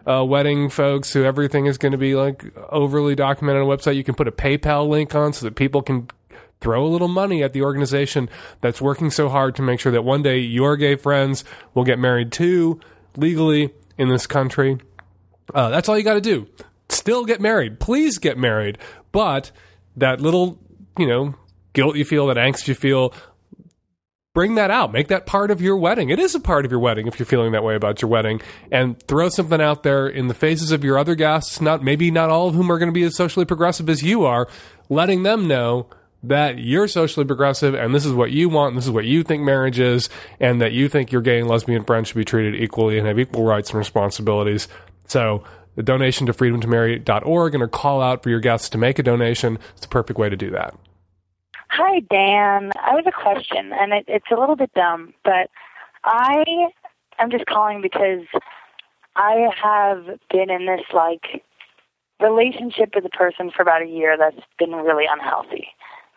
[0.07, 3.95] uh, wedding folks who everything is going to be like overly documented on a website,
[3.95, 6.09] you can put a PayPal link on so that people can
[6.61, 8.29] throw a little money at the organization
[8.61, 11.43] that's working so hard to make sure that one day your gay friends
[11.73, 12.79] will get married too
[13.15, 14.77] legally in this country.
[15.53, 16.47] Uh, that's all you got to do.
[16.89, 17.79] Still get married.
[17.79, 18.77] Please get married.
[19.11, 19.51] But
[19.97, 20.57] that little,
[20.97, 21.35] you know,
[21.73, 23.13] guilt you feel, that angst you feel,
[24.37, 24.93] bring that out.
[24.93, 26.11] Make that part of your wedding.
[26.11, 28.39] It is a part of your wedding if you're feeling that way about your wedding.
[28.71, 32.29] And throw something out there in the faces of your other guests, not maybe not
[32.29, 34.47] all of whom are going to be as socially progressive as you are,
[34.89, 35.87] letting them know
[36.21, 39.23] that you're socially progressive and this is what you want and this is what you
[39.23, 40.07] think marriage is
[40.39, 43.17] and that you think your gay and lesbian friends should be treated equally and have
[43.17, 44.67] equal rights and responsibilities.
[45.07, 49.03] So the donation to freedomtomarry.org and a call out for your guests to make a
[49.03, 50.75] donation is the perfect way to do that.
[51.79, 52.71] Hi, Dan.
[52.75, 55.51] I have a question, and it, it's a little bit dumb, but
[56.03, 56.43] I
[57.19, 58.25] am just calling because
[59.15, 61.43] I have been in this like
[62.19, 65.67] relationship with a person for about a year that's been really unhealthy.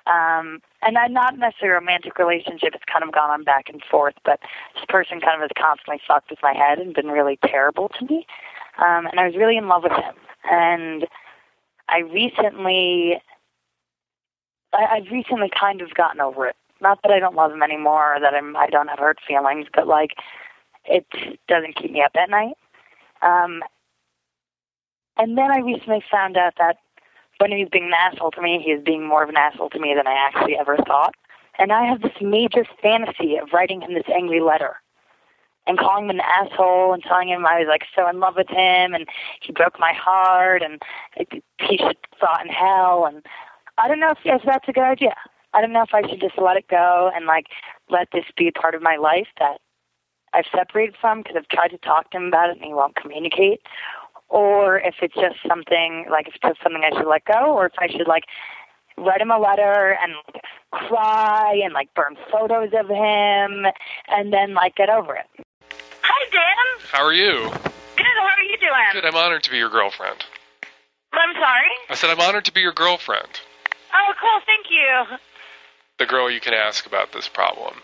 [0.06, 2.70] Um, and I'm not necessarily a romantic relationship.
[2.74, 4.40] It's kind of gone on back and forth, but
[4.76, 8.06] this person kind of has constantly fucked with my head and been really terrible to
[8.06, 8.26] me.
[8.78, 10.14] Um, and I was really in love with him.
[10.50, 11.06] And
[11.90, 13.20] I recently,
[14.72, 16.56] I, I've recently kind of gotten over it.
[16.80, 19.66] Not that I don't love him anymore or that I'm, I don't have hurt feelings,
[19.74, 20.12] but like,
[20.84, 21.06] it
[21.46, 22.56] doesn't keep me up at night.
[23.22, 23.62] Um,
[25.16, 26.78] and then I recently found out that
[27.38, 29.70] when he was being an asshole to me, he was being more of an asshole
[29.70, 31.14] to me than I actually ever thought.
[31.58, 34.76] And I have this major fantasy of writing him this angry letter
[35.66, 38.48] and calling him an asshole and telling him I was like so in love with
[38.48, 39.06] him and
[39.40, 40.82] he broke my heart and
[41.58, 43.06] he should rot in hell.
[43.06, 43.24] And
[43.82, 45.14] I don't know if, if that's a good idea.
[45.52, 47.46] I don't know if I should just let it go and like
[47.88, 49.60] let this be a part of my life that
[50.32, 52.94] I've separated from because I've tried to talk to him about it and he won't
[52.94, 53.62] communicate,
[54.28, 57.66] or if it's just something like if it's just something I should let go, or
[57.66, 58.24] if I should like
[58.96, 63.66] write him a letter and like, cry and like burn photos of him
[64.08, 65.26] and then like get over it.
[66.02, 66.86] Hi, Dan.
[66.92, 67.50] How are you?
[67.96, 68.06] Good.
[68.18, 68.92] How are you doing?
[68.92, 69.04] Good.
[69.04, 70.24] I'm honored to be your girlfriend.
[71.12, 71.70] I'm sorry.
[71.88, 73.40] I said I'm honored to be your girlfriend.
[73.92, 74.40] Oh, cool.
[74.46, 75.16] Thank you.
[75.98, 77.74] The girl you can ask about this problem.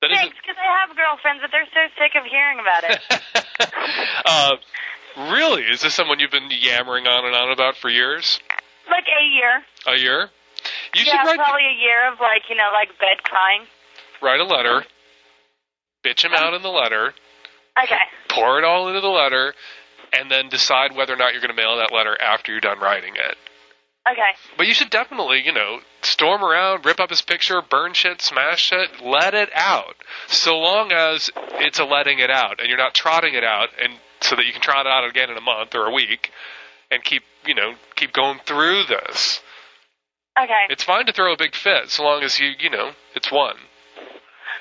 [0.00, 3.00] That Thanks, because I have girlfriends, but they're so sick of hearing about it.
[4.26, 4.56] uh,
[5.32, 5.62] really?
[5.62, 8.40] Is this someone you've been yammering on and on about for years?
[8.90, 9.62] like a year.
[9.86, 10.28] A year?
[10.94, 13.62] You yeah, should write probably a year of like you know like bed crying.
[14.20, 14.84] write a letter,
[16.04, 17.14] bitch him out in the letter,
[17.82, 17.96] Okay.
[18.28, 19.54] pour it all into the letter,
[20.12, 22.80] and then decide whether or not you're going to mail that letter after you're done
[22.80, 23.36] writing it.
[24.08, 24.34] Okay.
[24.56, 28.60] But you should definitely, you know, storm around, rip up his picture, burn shit, smash
[28.60, 29.94] shit, let it out.
[30.26, 31.30] So long as
[31.62, 34.52] it's a letting it out and you're not trotting it out and so that you
[34.52, 36.30] can trot it out again in a month or a week
[36.90, 39.40] and keep, you know, keep going through this.
[40.38, 40.66] Okay.
[40.70, 43.56] It's fine to throw a big fit so long as you, you know, it's one.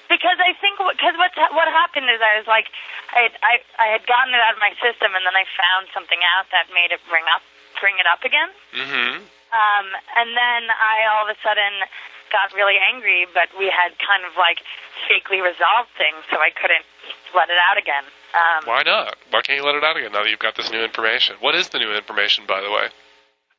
[0.06, 2.68] Because I think because what what happened is I was like
[3.16, 6.20] I I I had gotten it out of my system and then I found something
[6.36, 7.40] out that made it bring up
[7.82, 8.50] bring it up again.
[8.72, 9.28] Mhm.
[9.52, 11.84] Um, and then I all of a sudden
[12.32, 14.64] got really angry, but we had kind of like
[15.10, 16.86] fakely resolved things, so I couldn't
[17.36, 18.06] let it out again.
[18.34, 19.18] Um, Why not?
[19.32, 21.36] Why can't you let it out again now that you've got this new information?
[21.42, 22.88] What is the new information, by the way?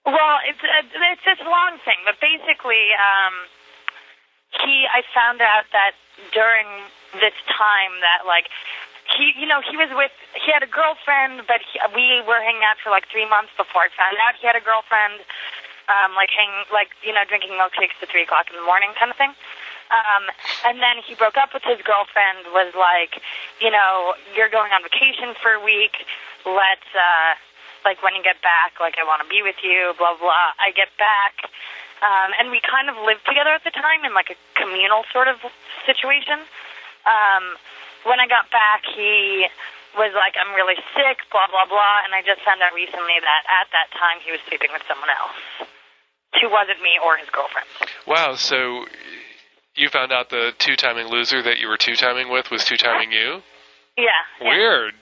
[0.07, 3.35] Well, it's uh, it's this long thing, but basically, um,
[4.61, 5.97] he I found out that
[6.33, 6.67] during
[7.17, 8.49] this time that like
[9.17, 12.65] he you know he was with he had a girlfriend, but he, we were hanging
[12.65, 15.21] out for like three months before I found out he had a girlfriend,
[15.89, 19.11] um, like hang like you know drinking milkshakes to three o'clock in the morning kind
[19.11, 19.35] of thing.
[19.93, 20.25] Um,
[20.65, 22.49] and then he broke up with his girlfriend.
[22.57, 23.21] Was like,
[23.61, 26.09] you know, you're going on vacation for a week.
[26.49, 27.37] Let's uh,
[27.85, 30.57] like when you get back, like I want to be with you, blah blah.
[30.57, 31.51] I get back,
[32.03, 35.31] um, and we kind of lived together at the time in like a communal sort
[35.31, 35.39] of
[35.87, 36.43] situation.
[37.07, 37.57] Um,
[38.03, 39.47] when I got back, he
[39.95, 43.43] was like, "I'm really sick," blah blah blah, and I just found out recently that
[43.47, 45.71] at that time he was sleeping with someone else,
[46.43, 47.71] who wasn't me or his girlfriend.
[48.07, 48.87] Wow, so
[49.75, 53.43] you found out the two-timing loser that you were two-timing with was two-timing you?
[53.97, 54.11] Yeah.
[54.41, 54.49] yeah.
[54.49, 54.95] Weird.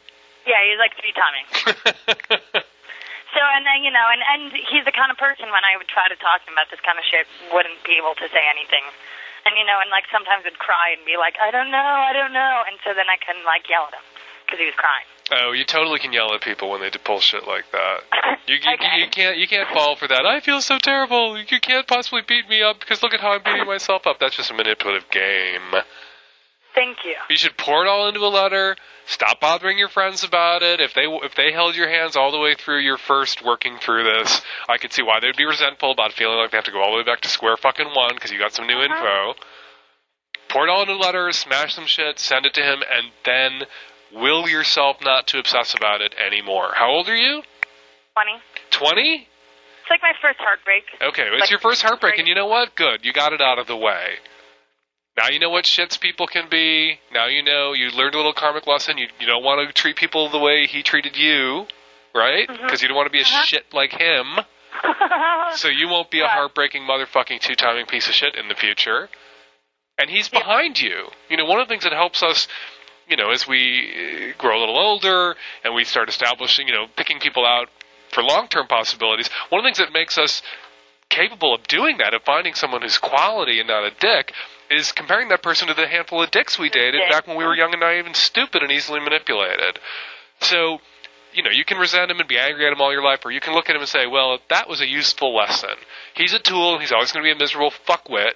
[0.46, 2.62] Yeah, he's like three timing.
[3.34, 5.88] so and then you know, and and he's the kind of person when I would
[5.88, 8.44] try to talk to him about this kind of shit, wouldn't be able to say
[8.50, 8.84] anything.
[9.46, 12.12] And you know, and like sometimes would cry and be like, I don't know, I
[12.12, 14.04] don't know, and so then I couldn't like yell at him
[14.44, 15.06] because he was crying.
[15.32, 17.98] Oh, you totally can yell at people when they do pull shit like that.
[18.48, 18.96] You, you, Okay.
[18.98, 20.26] you can't you can't fall for that.
[20.26, 21.38] I feel so terrible.
[21.38, 24.18] You can't possibly beat me up because look at how I'm beating myself up.
[24.18, 25.70] That's just a manipulative game.
[26.74, 27.14] Thank you.
[27.28, 28.76] You should pour it all into a letter.
[29.06, 30.80] Stop bothering your friends about it.
[30.80, 34.04] If they if they held your hands all the way through your first working through
[34.04, 36.80] this, I could see why they'd be resentful about feeling like they have to go
[36.80, 38.94] all the way back to square fucking one because you got some new uh-huh.
[39.34, 39.40] info.
[40.48, 43.66] Pour it all into a letter, smash some shit, send it to him, and then
[44.12, 46.70] will yourself not to obsess about it anymore.
[46.74, 47.42] How old are you?
[48.14, 48.38] Funny.
[48.70, 49.26] Twenty.
[49.82, 50.84] It's like my first heartbreak.
[51.02, 52.74] Okay, it's Like- your first heartbreak, and you know what?
[52.76, 54.18] Good, you got it out of the way.
[55.16, 56.98] Now you know what shits people can be.
[57.12, 58.98] Now you know you learned a little karmic lesson.
[58.98, 61.66] You you don't want to treat people the way he treated you,
[62.14, 62.46] right?
[62.48, 64.38] Because you don't want to be a shit like him.
[65.54, 69.08] so you won't be a heartbreaking motherfucking two-timing piece of shit in the future.
[69.98, 71.08] And he's behind you.
[71.28, 72.48] You know, one of the things that helps us,
[73.08, 76.86] you know, as we uh, grow a little older and we start establishing, you know,
[76.96, 77.68] picking people out
[78.10, 79.28] for long-term possibilities.
[79.50, 80.42] One of the things that makes us
[81.10, 84.32] capable of doing that, of finding someone who's quality and not a dick,
[84.70, 87.54] is comparing that person to the handful of dicks we dated back when we were
[87.54, 89.78] young and naive and stupid and easily manipulated.
[90.40, 90.78] So,
[91.34, 93.32] you know, you can resent him and be angry at him all your life, or
[93.32, 95.76] you can look at him and say, well, that was a useful lesson.
[96.14, 98.32] He's a tool, he's always going to be a miserable fuckwit,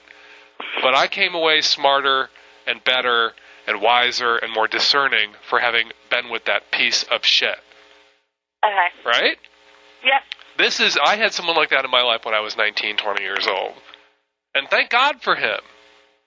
[0.82, 2.28] but I came away smarter
[2.66, 3.32] and better
[3.66, 7.56] and wiser and more discerning for having been with that piece of shit.
[8.64, 9.08] Okay.
[9.08, 9.36] Right?
[10.04, 10.22] Yep.
[10.56, 13.22] This is, I had someone like that in my life when I was 19, 20
[13.22, 13.74] years old.
[14.54, 15.58] And thank God for him.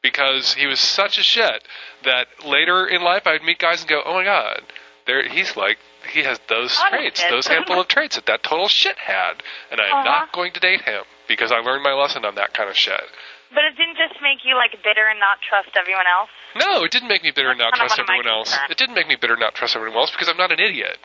[0.04, 1.64] Because he was such a shit
[2.04, 4.62] that later in life I'd meet guys and go, oh my God,
[5.08, 5.78] there, he's like,
[6.14, 9.42] he has those Honest traits, those handful of traits that that total shit had.
[9.72, 10.04] And I'm Uh-huh.
[10.04, 13.02] not going to date him because I learned my lesson on that kind of shit.
[13.50, 16.30] But it didn't just make you like bitter and not trust everyone else.
[16.56, 18.56] No, it didn't make me bitter and not trust one of my everyone else.
[18.70, 21.00] It didn't make me bitter and not trust everyone else because I'm not an idiot.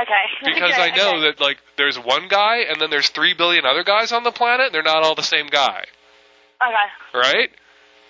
[0.00, 0.24] Okay.
[0.54, 1.20] Because okay, I know okay.
[1.26, 4.66] that like there's one guy and then there's three billion other guys on the planet.
[4.66, 5.84] And they're not all the same guy,
[6.62, 7.18] Okay.
[7.18, 7.50] right?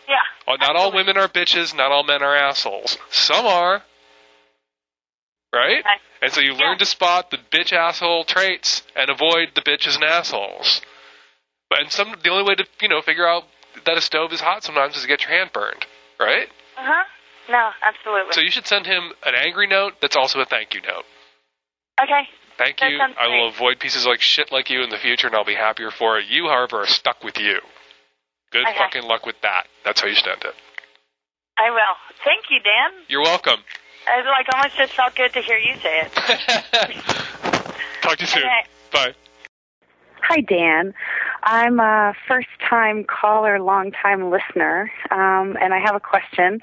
[0.09, 0.17] Yeah.
[0.47, 1.75] Well, not all women are bitches.
[1.77, 2.97] Not all men are assholes.
[3.11, 3.83] Some are,
[5.53, 5.81] right?
[5.81, 5.99] Okay.
[6.23, 10.05] And so you learn to spot the bitch asshole traits and avoid the bitches and
[10.05, 10.81] assholes.
[11.71, 13.45] But and some the only way to you know figure out
[13.85, 15.87] that a stove is hot sometimes is to get your hand burned,
[16.19, 16.49] right?
[16.77, 17.05] Uh huh.
[17.51, 18.33] No, absolutely.
[18.33, 21.05] So you should send him an angry note that's also a thank you note.
[22.03, 22.29] Okay.
[22.57, 22.99] Thank That you.
[22.99, 25.55] sounds I will avoid pieces like shit like you in the future, and I'll be
[25.55, 26.27] happier for it.
[26.29, 27.61] You, however, are stuck with you.
[28.51, 28.79] Good Okay.
[28.79, 29.67] fucking luck with that.
[29.85, 30.55] That's how you stand it.
[31.57, 31.97] I will.
[32.25, 33.05] Thank you, Dan.
[33.09, 33.61] You're welcome.
[34.07, 36.13] I like almost just felt good to hear you say it.
[38.03, 38.43] Talk to you soon.
[38.43, 38.65] Okay.
[38.93, 39.15] Bye.
[40.23, 40.95] Hi, Dan.
[41.43, 46.61] I'm a first time caller, long time listener, um, and I have a question.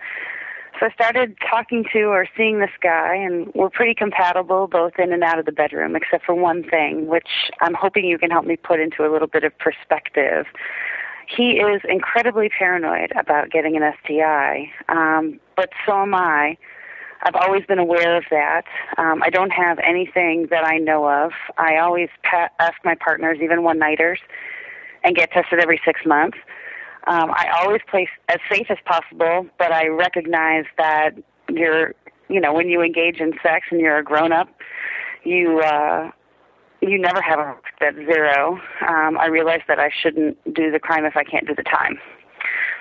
[0.79, 5.13] So I started talking to or seeing this guy, and we're pretty compatible both in
[5.13, 8.45] and out of the bedroom, except for one thing, which I'm hoping you can help
[8.45, 10.45] me put into a little bit of perspective.
[11.27, 16.57] He is incredibly paranoid about getting an STI, um, but so am I.
[17.23, 18.65] I've always been aware of that.
[18.97, 21.31] Um, I don't have anything that I know of.
[21.57, 24.19] I always pa- ask my partners, even one nighters,
[25.03, 26.37] and get tested every six months.
[27.07, 31.11] Um, I always play as safe as possible, but I recognize that
[31.49, 31.93] you're,
[32.29, 34.49] you know, when you engage in sex and you're a grown up,
[35.23, 36.09] you uh,
[36.81, 38.59] you never have a risk zero.
[38.87, 41.99] Um, I realize that I shouldn't do the crime if I can't do the time.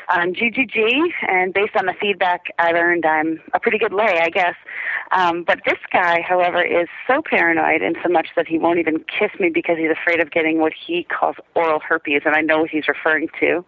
[0.08, 4.28] I'm GGG, and based on the feedback I've earned, I'm a pretty good lay, I
[4.28, 4.54] guess.
[5.12, 8.98] Um, but this guy, however, is so paranoid in so much that he won't even
[8.98, 12.60] kiss me because he's afraid of getting what he calls oral herpes, and I know
[12.60, 13.64] what he's referring to.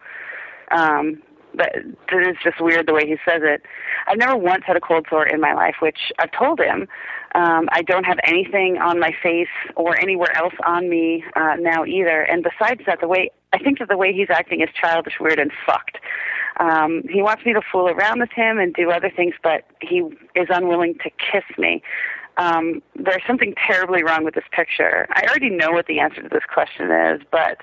[0.71, 1.23] Um,
[1.55, 3.63] but it is just weird the way he says it.
[4.07, 6.87] I've never once had a cold sore in my life, which I've told him.
[7.35, 11.85] Um, I don't have anything on my face or anywhere else on me uh, now
[11.85, 12.23] either.
[12.23, 15.39] And besides that, the way I think that the way he's acting is childish, weird,
[15.39, 15.99] and fucked.
[16.59, 20.03] Um, he wants me to fool around with him and do other things, but he
[20.35, 21.83] is unwilling to kiss me.
[22.39, 25.07] Um, there's something terribly wrong with this picture.
[25.11, 27.63] I already know what the answer to this question is, but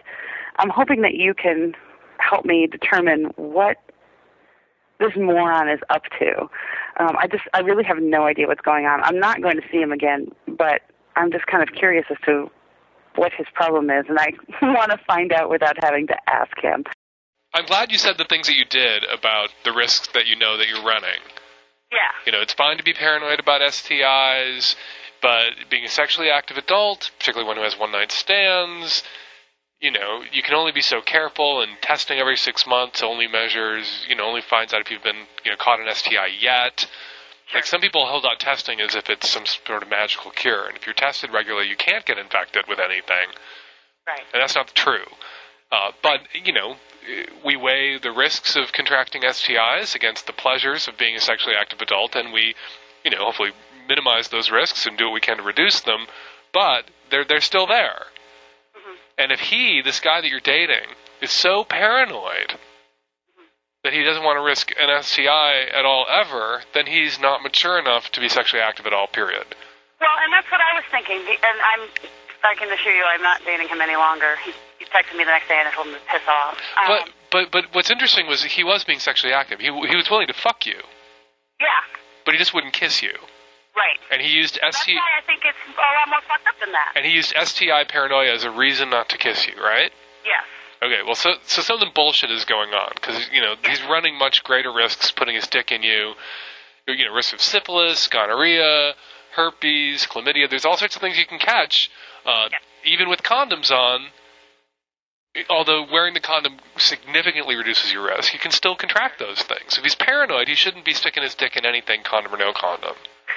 [0.58, 1.74] I'm hoping that you can
[2.30, 3.78] help me determine what
[5.00, 6.42] this moron is up to.
[7.00, 9.02] Um, I just, I really have no idea what's going on.
[9.04, 10.82] I'm not going to see him again, but
[11.16, 12.50] I'm just kind of curious as to
[13.16, 16.84] what his problem is, and I want to find out without having to ask him.
[17.54, 20.58] I'm glad you said the things that you did about the risks that you know
[20.58, 21.22] that you're running.
[21.92, 22.10] Yeah.
[22.26, 24.76] You know, it's fine to be paranoid about STIs,
[25.22, 29.04] but being a sexually active adult, particularly one who has one night stands,
[29.84, 34.06] you know, you can only be so careful, and testing every six months only measures,
[34.08, 36.88] you know, only finds out if you've been, you know, caught an STI yet.
[37.54, 40.78] Like some people hold out testing as if it's some sort of magical cure, and
[40.78, 43.28] if you're tested regularly, you can't get infected with anything.
[44.08, 44.22] Right.
[44.34, 45.06] And that's not true.
[45.70, 46.78] Uh, but you know,
[47.44, 51.82] we weigh the risks of contracting STIs against the pleasures of being a sexually active
[51.82, 52.56] adult, and we,
[53.04, 53.52] you know, hopefully
[53.90, 56.08] minimize those risks and do what we can to reduce them.
[56.54, 58.06] But they're they're still there.
[59.24, 60.84] And if he, this guy that you're dating,
[61.22, 62.60] is so paranoid
[63.86, 67.80] that he doesn't want to risk an STI at all ever, then he's not mature
[67.80, 69.08] enough to be sexually active at all.
[69.08, 69.46] Period.
[70.02, 71.20] Well, and that's what I was thinking.
[71.20, 71.88] And I'm,
[72.44, 74.36] I can assure you, I'm not dating him any longer.
[74.44, 76.58] He, he texted me the next day and I told him to piss off.
[76.76, 79.62] Um, But but but what's interesting was he was being sexually active.
[79.62, 80.84] He he was willing to fuck you,
[81.62, 81.82] yeah,
[82.26, 83.14] but he just wouldn't kiss you.
[83.76, 84.00] Right.
[84.12, 86.94] And he used STI I think it's a lot more fucked up than that.
[86.96, 89.92] and he used STI paranoia as a reason not to kiss you, right?
[90.26, 90.44] Yes.
[90.82, 94.44] Okay, well, so so something bullshit is going on because you know he's running much
[94.44, 96.14] greater risks putting his dick in you.
[96.88, 98.94] You know, risk of syphilis, gonorrhea,
[99.36, 100.50] herpes, chlamydia.
[100.50, 101.90] There's all sorts of things you can catch,
[102.26, 102.50] uh,
[102.84, 104.08] even with condoms on.
[105.50, 109.78] Although wearing the condom significantly reduces your risk, you can still contract those things.
[109.78, 112.96] If he's paranoid, he shouldn't be sticking his dick in anything, condom or no condom.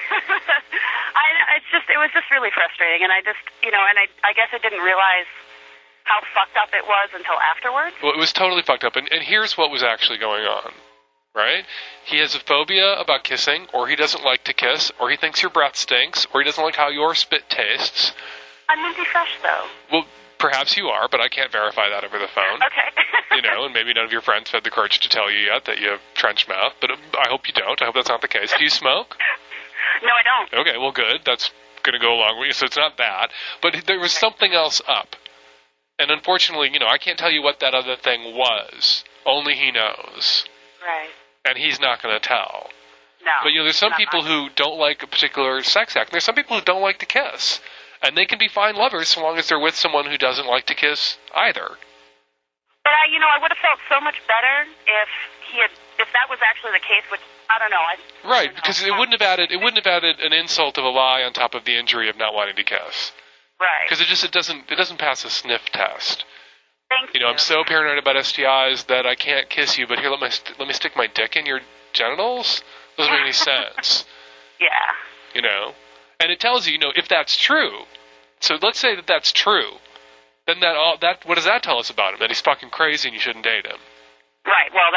[1.17, 1.25] I,
[1.57, 4.33] it's just, it was just really frustrating, and I just, you know, and I, I
[4.33, 5.27] guess I didn't realize
[6.07, 7.95] how fucked up it was until afterwards.
[8.01, 8.95] Well, it was totally fucked up.
[8.95, 10.71] And, and here's what was actually going on,
[11.35, 11.65] right?
[12.05, 15.41] He has a phobia about kissing, or he doesn't like to kiss, or he thinks
[15.41, 18.13] your breath stinks, or he doesn't like how your spit tastes.
[18.69, 19.65] I'm minty fresh, though.
[19.91, 20.05] Well,
[20.39, 22.59] perhaps you are, but I can't verify that over the phone.
[22.63, 22.87] Okay.
[23.35, 25.65] you know, and maybe none of your friends had the courage to tell you yet
[25.65, 27.81] that you have trench mouth, but um, I hope you don't.
[27.81, 28.53] I hope that's not the case.
[28.57, 29.17] Do you smoke?
[30.03, 30.61] No, I don't.
[30.61, 31.21] Okay, well, good.
[31.25, 31.51] That's
[31.83, 32.53] going to go along with you.
[32.53, 33.31] So it's not that.
[33.61, 35.15] But there was something else up.
[35.99, 39.03] And unfortunately, you know, I can't tell you what that other thing was.
[39.25, 40.45] Only he knows.
[40.85, 41.09] Right.
[41.45, 42.69] And he's not going to tell.
[43.23, 43.31] No.
[43.43, 46.09] But, you know, there's some people who don't like a particular sex act.
[46.09, 47.59] And there's some people who don't like to kiss.
[48.03, 50.67] And they can be fine lovers so long as they're with someone who doesn't like
[50.67, 51.67] to kiss either.
[52.83, 55.09] But I, you know, I would have felt so much better if
[55.51, 57.03] he had, if that was actually the case.
[57.11, 57.81] Which I don't know.
[57.81, 57.95] I,
[58.27, 61.23] Right, because it wouldn't have added it wouldn't have added an insult of a lie
[61.23, 63.11] on top of the injury of not wanting to kiss.
[63.59, 63.85] right.
[63.87, 66.25] Because it just it doesn't it doesn't pass a sniff test.
[66.89, 70.09] Thank You know, I'm so paranoid about STIs that I can't kiss you, but here
[70.09, 71.59] let me st- let me stick my dick in your
[71.93, 72.63] genitals.
[72.97, 74.05] Doesn't make any sense.
[74.59, 74.67] Yeah.
[75.35, 75.73] You know,
[76.19, 77.83] and it tells you, you know, if that's true.
[78.39, 79.77] So let's say that that's true.
[80.47, 82.19] Then that all that what does that tell us about him?
[82.19, 83.77] That he's fucking crazy and you shouldn't date him.
[84.45, 84.71] Right.
[84.73, 84.91] Well,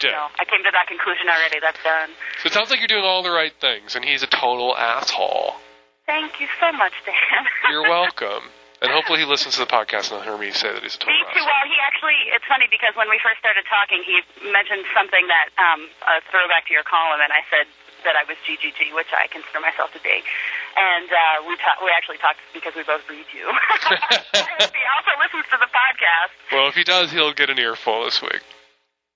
[0.00, 0.16] that's yeah, you.
[0.16, 1.60] No, I came to that conclusion already.
[1.60, 2.10] That's done.
[2.40, 5.60] So it sounds like you're doing all the right things, and he's a total asshole.
[6.08, 7.42] Thank you so much, Dan.
[7.70, 8.42] You're welcome.
[8.82, 11.04] And hopefully he listens to the podcast and he'll hear me say that he's a
[11.04, 11.22] total asshole.
[11.22, 11.44] Me too.
[11.46, 14.18] Well, he actually, it's funny because when we first started talking, he
[14.50, 17.70] mentioned something that, um, a throwback to your column, and I said
[18.02, 20.18] that I was GGG, which I consider myself to be.
[20.74, 23.46] And uh, we ta- we actually talked because we both read you.
[24.34, 26.34] he also listens to the podcast.
[26.50, 28.42] Well, if he does, he'll get an earful this week.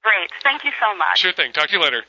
[0.04, 0.30] Great.
[0.42, 1.18] Thank you so much.
[1.18, 1.52] Sure thing.
[1.52, 2.04] Talk to you later.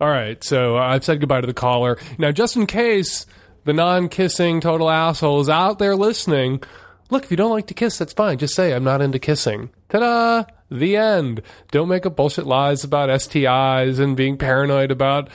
[0.00, 1.96] All right, so uh, I've said goodbye to the caller.
[2.18, 3.26] Now, just in case
[3.64, 6.62] the non kissing total asshole is out there listening,
[7.10, 8.38] look, if you don't like to kiss, that's fine.
[8.38, 9.70] Just say, I'm not into kissing.
[9.88, 10.44] Ta da!
[10.70, 11.42] The end.
[11.70, 15.28] Don't make up bullshit lies about STIs and being paranoid about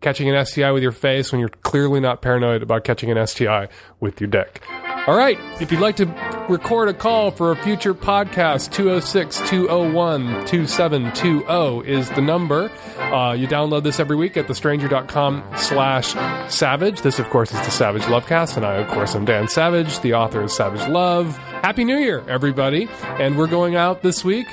[0.00, 3.68] catching an STI with your face when you're clearly not paranoid about catching an STI
[4.04, 4.60] with your deck.
[5.06, 5.38] All right.
[5.60, 6.06] If you'd like to
[6.48, 12.70] record a call for a future podcast, 206 201 2720 is the number.
[12.98, 16.14] Uh, you download this every week at thestranger.com slash
[16.50, 17.02] savage.
[17.02, 20.00] This, of course, is the Savage Lovecast, and I, of course, am Dan Savage.
[20.00, 21.36] The author of Savage Love.
[21.36, 22.88] Happy New Year, everybody.
[23.02, 24.46] And we're going out this week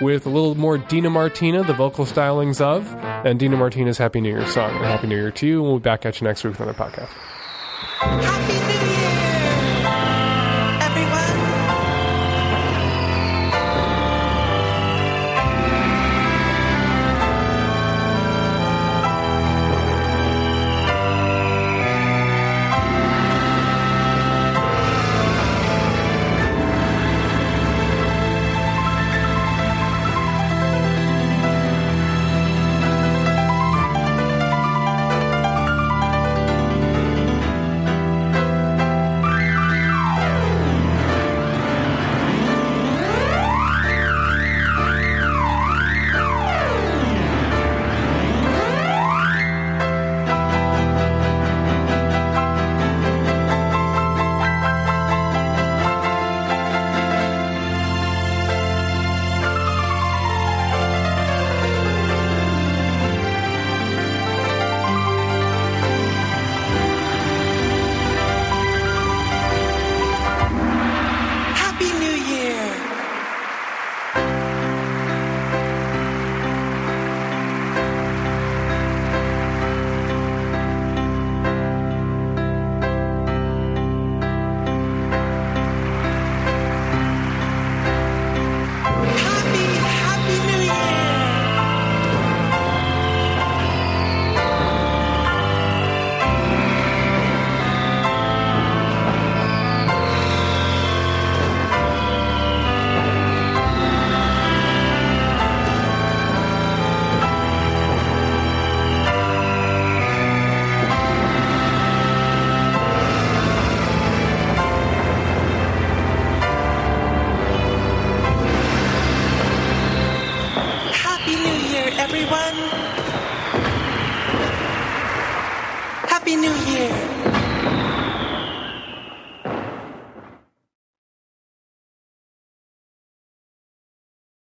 [0.00, 2.92] with a little more Dina Martina, the vocal stylings of,
[3.26, 4.70] and Dina Martina's Happy New Year song.
[4.76, 6.60] And Happy New Year to you, and we'll be back at you next week with
[6.60, 7.35] another podcast.